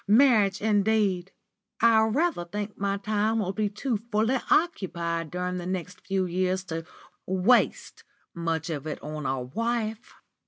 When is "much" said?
8.33-8.71